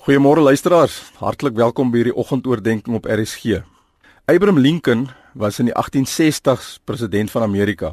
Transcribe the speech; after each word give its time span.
Goeiemôre 0.00 0.40
luisteraars, 0.40 0.94
hartlik 1.20 1.58
welkom 1.60 1.90
by 1.92 1.98
hierdie 2.00 2.14
oggendoordenkings 2.16 2.96
op 2.96 3.04
RSG. 3.04 3.58
Abraham 4.24 4.56
Lincoln 4.56 5.02
was 5.36 5.58
in 5.60 5.68
die 5.68 5.74
1860s 5.76 6.78
president 6.88 7.28
van 7.28 7.44
Amerika 7.44 7.90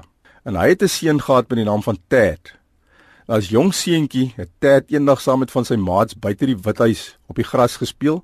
en 0.47 0.55
hy 0.55 0.70
het 0.70 0.83
'n 0.83 0.88
seun 0.88 1.20
gehad 1.20 1.49
met 1.49 1.57
die 1.59 1.65
naam 1.65 1.83
van 1.83 1.97
Ted. 2.07 2.55
Nou, 3.28 3.38
as 3.38 3.49
jong 3.49 3.73
seentjie 3.73 4.31
het 4.38 4.49
Ted 4.59 4.88
eendag 4.88 5.20
saam 5.21 5.39
met 5.39 5.51
van 5.51 5.65
sy 5.65 5.75
maats 5.75 6.15
buite 6.15 6.46
die 6.46 6.55
withuis 6.55 7.17
op 7.28 7.35
die 7.35 7.43
gras 7.43 7.75
gespeel. 7.75 8.24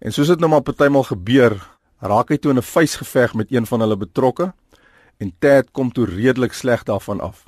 En 0.00 0.12
soos 0.12 0.26
dit 0.26 0.40
nou 0.40 0.50
maar 0.50 0.62
partymal 0.62 1.04
gebeur, 1.04 1.62
raak 2.00 2.28
hy 2.28 2.36
toe 2.36 2.50
in 2.50 2.58
'n 2.58 2.62
vuisgeveg 2.62 3.34
met 3.34 3.52
een 3.52 3.66
van 3.66 3.80
hulle 3.80 3.96
betrokke 3.96 4.52
en 5.18 5.32
Ted 5.38 5.70
kom 5.72 5.92
toe 5.92 6.06
redelik 6.06 6.52
sleg 6.52 6.82
daarvan 6.82 7.20
af. 7.20 7.46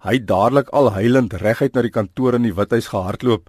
Hy 0.00 0.24
dadelik 0.24 0.68
al 0.68 0.90
huilend 0.90 1.32
reguit 1.32 1.74
na 1.74 1.82
die 1.82 1.90
kantoor 1.90 2.34
in 2.34 2.42
die 2.42 2.54
withuis 2.54 2.86
gehardloop 2.88 3.48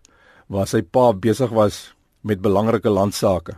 waar 0.50 0.68
sy 0.68 0.82
pa 0.82 1.12
besig 1.14 1.52
was 1.54 1.94
met 2.26 2.42
belangrike 2.42 2.90
landsaake. 2.90 3.56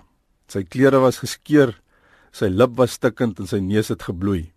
Sy 0.52 0.66
klere 0.68 1.00
was 1.00 1.22
geskeur, 1.24 1.78
sy 2.36 2.52
lip 2.52 2.76
was 2.78 2.98
stikkend 3.00 3.40
en 3.40 3.48
sy 3.48 3.62
neus 3.64 3.90
het 3.90 4.04
gebloei. 4.04 4.52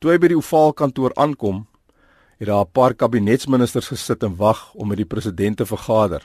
Toe 0.00 0.12
hy 0.12 0.18
by 0.20 0.28
die 0.28 0.38
Ovaal 0.38 0.74
kantoor 0.76 1.14
aankom, 1.16 1.64
het 2.36 2.48
daar 2.48 2.66
'n 2.66 2.72
paar 2.72 2.94
kabinetsministers 2.94 3.88
gesit 3.88 4.22
en 4.22 4.36
wag 4.36 4.74
om 4.74 4.88
met 4.88 4.98
die 4.98 5.08
president 5.08 5.56
te 5.56 5.66
vergader. 5.66 6.22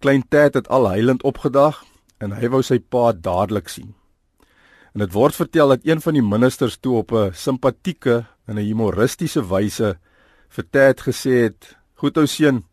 Klein 0.00 0.24
Ted 0.28 0.54
het 0.54 0.68
al 0.68 0.88
huilend 0.88 1.22
opgedag 1.22 1.84
en 2.18 2.32
hy 2.32 2.48
wou 2.48 2.62
sy 2.62 2.78
pa 2.78 3.12
dadelik 3.12 3.68
sien. 3.68 3.94
En 4.94 5.00
dit 5.00 5.12
word 5.12 5.34
vertel 5.34 5.68
dat 5.68 5.84
een 5.84 6.00
van 6.00 6.14
die 6.14 6.22
ministers 6.22 6.76
toe 6.76 6.96
op 6.96 7.12
'n 7.12 7.32
simpatieke 7.34 8.26
en 8.46 8.56
'n 8.56 8.64
humoristiese 8.64 9.42
wyse 9.48 9.98
vir 10.48 10.64
Ted 10.70 11.00
gesê 11.00 11.42
het: 11.42 11.76
"Goed 11.94 12.16
ou 12.16 12.26
seun, 12.26 12.64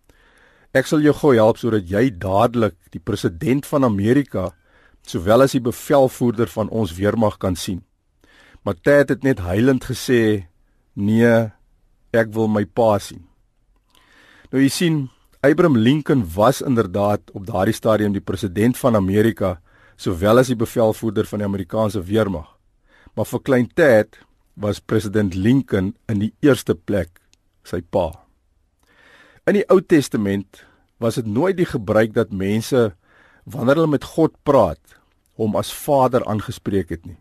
Ek 0.76 0.90
sal 0.90 1.06
jou 1.06 1.14
gou 1.16 1.32
help 1.32 1.56
sodat 1.62 1.88
jy 1.88 2.10
dadelik 2.20 2.76
die 2.92 3.00
president 3.00 3.64
van 3.70 3.88
Amerika 3.88 4.50
sowel 5.08 5.46
as 5.46 5.54
die 5.56 5.64
bevelvoerder 5.64 6.50
van 6.52 6.68
ons 6.68 6.92
weermag 6.98 7.38
kan 7.40 7.56
sien. 7.56 7.80
Maar 8.68 8.76
Ted 8.84 9.14
het 9.14 9.24
net 9.24 9.40
huilend 9.40 9.86
gesê: 9.88 10.48
"Nee, 10.96 11.52
ek 12.12 12.34
wil 12.34 12.48
my 12.48 12.66
pa 12.66 13.00
sien." 13.00 13.24
Nou 14.52 14.62
jy 14.62 14.70
sien, 14.70 15.10
Abraham 15.42 15.78
Lincoln 15.78 16.26
was 16.36 16.62
inderdaad 16.62 17.22
op 17.32 17.46
daardie 17.46 17.74
stadium 17.74 18.12
die 18.12 18.22
president 18.32 18.78
van 18.78 18.96
Amerika 18.96 19.62
sowel 19.96 20.40
as 20.40 20.48
die 20.48 20.60
bevelvoerder 20.60 21.26
van 21.26 21.40
die 21.40 21.48
Amerikaanse 21.48 22.04
weermag. 22.04 22.48
Maar 23.16 23.26
vir 23.26 23.40
klein 23.40 23.68
Ted 23.74 24.20
was 24.56 24.80
president 24.80 25.36
Lincoln 25.36 25.96
in 26.08 26.20
die 26.20 26.34
eerste 26.42 26.76
plek 26.76 27.22
sy 27.64 27.82
pa. 27.82 28.26
In 29.46 29.54
die 29.54 29.66
Ou 29.70 29.78
Testament 29.82 30.66
was 31.02 31.20
dit 31.20 31.28
nooit 31.28 31.58
die 31.58 31.68
gebruik 31.68 32.14
dat 32.16 32.32
mense 32.32 32.94
wanneer 33.44 33.82
hulle 33.82 33.94
met 33.96 34.08
God 34.16 34.34
praat, 34.44 34.82
hom 35.36 35.56
as 35.60 35.74
Vader 35.74 36.24
aangespreek 36.26 36.90
het 36.96 37.06
nie. 37.06 37.20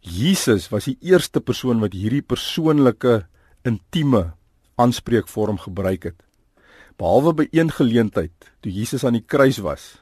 Jesus 0.00 0.68
was 0.70 0.86
die 0.86 0.98
eerste 1.00 1.40
persoon 1.40 1.80
wat 1.82 1.96
hierdie 1.96 2.22
persoonlike, 2.22 3.24
intieme 3.66 4.36
aanspreekvorm 4.78 5.58
gebruik 5.58 6.10
het. 6.10 6.18
Behalwe 6.96 7.32
by 7.42 7.46
een 7.50 7.72
geleentheid 7.74 8.50
toe 8.62 8.72
Jesus 8.72 9.04
aan 9.04 9.18
die 9.18 9.24
kruis 9.24 9.58
was, 9.64 9.96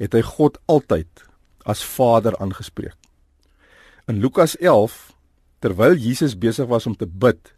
het 0.00 0.14
hy 0.16 0.22
God 0.24 0.56
altyd 0.70 1.26
as 1.68 1.84
Vader 1.84 2.36
aangespreek. 2.40 2.96
In 4.08 4.18
Lukas 4.22 4.56
11, 4.58 5.12
terwyl 5.62 5.94
Jesus 5.94 6.34
besig 6.38 6.66
was 6.70 6.88
om 6.88 6.96
te 6.96 7.06
bid, 7.06 7.52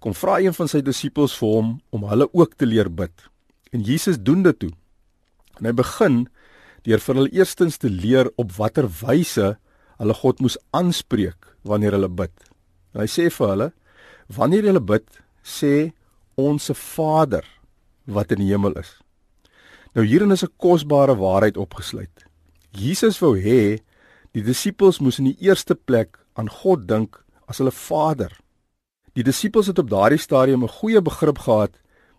kom 0.00 0.16
vra 0.16 0.40
een 0.42 0.56
van 0.56 0.68
sy 0.70 0.80
disippels 0.82 1.36
vir 1.38 1.52
hom 1.52 1.68
om 1.94 2.08
hulle 2.10 2.26
ook 2.32 2.56
te 2.58 2.66
leer 2.66 2.90
bid. 2.90 3.12
En 3.74 3.82
Jesus 3.82 4.20
doen 4.22 4.42
dit 4.42 4.58
toe. 4.58 4.70
En 5.58 5.66
hy 5.66 5.74
begin 5.74 6.24
deur 6.86 7.00
vir 7.02 7.18
hulle 7.18 7.32
eerstens 7.34 7.80
te 7.82 7.90
leer 7.90 8.30
op 8.38 8.52
watter 8.54 8.86
wyse 9.00 9.54
hulle 9.98 10.16
God 10.20 10.42
moes 10.44 10.58
aanspreek 10.76 11.48
wanneer 11.66 11.96
hulle 11.96 12.10
bid. 12.10 12.34
En 12.94 13.02
hy 13.02 13.08
sê 13.10 13.26
vir 13.34 13.50
hulle: 13.50 13.68
"Wanneer 14.30 14.68
julle 14.68 14.84
bid, 14.92 15.06
sê 15.42 15.90
onsse 16.38 16.74
Vader 16.74 17.44
wat 18.06 18.30
in 18.30 18.44
die 18.44 18.52
hemel 18.52 18.78
is." 18.78 18.94
Nou 19.94 20.06
hierin 20.06 20.34
is 20.34 20.44
'n 20.44 20.54
kosbare 20.58 21.16
waarheid 21.16 21.56
opgesluit. 21.56 22.26
Jesus 22.70 23.18
wou 23.18 23.34
hê 23.38 23.78
die 24.32 24.42
disippels 24.42 25.00
moes 25.00 25.18
in 25.18 25.30
die 25.30 25.38
eerste 25.40 25.74
plek 25.74 26.18
aan 26.34 26.48
God 26.48 26.86
dink 26.88 27.24
as 27.46 27.58
hulle 27.58 27.70
Vader. 27.70 28.32
Die 29.14 29.22
disippels 29.22 29.66
het 29.66 29.78
op 29.78 29.90
daardie 29.90 30.18
stadium 30.18 30.62
'n 30.62 30.78
goeie 30.78 31.02
begrip 31.02 31.38
gehad 31.38 31.74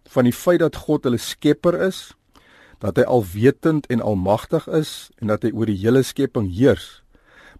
van 0.09 0.27
die 0.27 0.33
feit 0.35 0.59
dat 0.59 0.75
God 0.85 1.03
hulle 1.07 1.19
skepper 1.21 1.77
is, 1.87 2.13
dat 2.79 2.99
hy 2.99 3.05
alwetend 3.07 3.87
en 3.87 4.01
almagtig 4.01 4.67
is 4.67 5.09
en 5.21 5.31
dat 5.31 5.43
hy 5.43 5.51
oor 5.55 5.69
die 5.71 5.79
hele 5.79 6.03
skepping 6.03 6.49
heers. 6.53 7.01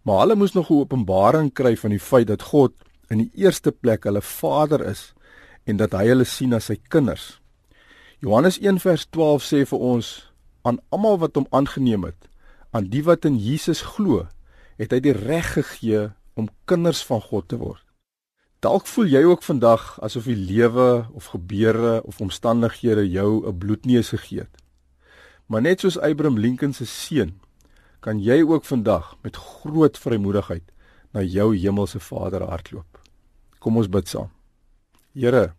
Maar 0.05 0.25
hulle 0.25 0.35
moes 0.35 0.53
nog 0.53 0.69
'n 0.69 0.81
openbaring 0.85 1.53
kry 1.53 1.75
van 1.75 1.89
die 1.89 1.99
feit 1.99 2.27
dat 2.27 2.41
God 2.51 2.73
in 3.09 3.17
die 3.17 3.31
eerste 3.33 3.71
plek 3.71 4.03
hulle 4.03 4.21
Vader 4.21 4.85
is 4.85 5.13
en 5.65 5.77
dat 5.77 5.93
hy 5.93 6.07
hulle 6.07 6.25
sien 6.25 6.53
as 6.53 6.65
sy 6.65 6.77
kinders. 6.89 7.39
Johannes 8.19 8.59
1:12 8.59 9.43
sê 9.43 9.65
vir 9.65 9.79
ons 9.79 10.31
aan 10.61 10.79
almal 10.89 11.19
wat 11.21 11.35
hom 11.35 11.47
aangeneem 11.51 12.03
het, 12.03 12.29
aan 12.71 12.89
die 12.89 13.03
wat 13.03 13.25
in 13.25 13.37
Jesus 13.37 13.81
glo, 13.81 14.27
het 14.77 14.91
hy 14.91 14.99
die 14.99 15.13
reg 15.13 15.53
gegee 15.53 16.09
om 16.33 16.49
kinders 16.65 17.03
van 17.05 17.21
God 17.21 17.47
te 17.47 17.57
word. 17.57 17.84
Dalk 18.65 18.87
voel 18.89 19.11
jy 19.13 19.19
ook 19.29 19.43
vandag 19.45 19.81
asof 20.01 20.25
die 20.25 20.39
lewe 20.39 21.05
of 21.13 21.27
gebeure 21.35 21.99
of 22.09 22.17
omstandighede 22.23 23.03
jou 23.09 23.45
'n 23.45 23.57
bloedneus 23.57 24.09
gegee 24.09 24.39
het. 24.39 24.55
Maar 25.45 25.61
net 25.61 25.79
soos 25.79 25.99
Abraham 25.99 26.39
Lincoln 26.39 26.73
se 26.73 26.85
seun, 26.85 27.39
kan 27.99 28.19
jy 28.19 28.41
ook 28.41 28.65
vandag 28.65 29.17
met 29.21 29.35
groot 29.35 29.97
vrymoedigheid 29.97 30.63
na 31.11 31.21
jou 31.21 31.57
hemelse 31.57 31.99
Vader 31.99 32.41
hardloop. 32.41 32.99
Kom 33.59 33.77
ons 33.77 33.89
bid 33.89 34.07
saam. 34.07 34.29
Here, 35.13 35.53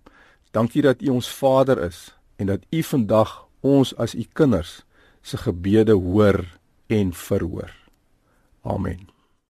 dankie 0.51 0.83
dat 0.83 1.03
U 1.03 1.09
ons 1.09 1.29
Vader 1.29 1.79
is 1.79 2.15
en 2.37 2.47
dat 2.47 2.67
U 2.71 2.83
vandag 2.83 3.47
ons 3.61 3.97
as 3.97 4.15
U 4.15 4.27
kinders 4.33 4.85
se 5.23 5.37
gebede 5.37 5.93
hoor 5.93 6.45
en 6.87 7.13
verhoor. 7.13 7.71
Amen. 8.63 9.16